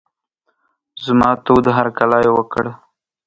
زما 1.05 1.29
تود 1.45 1.65
هرکلی 1.77 2.19
یې 2.25 2.31
وکړ. 2.33 2.65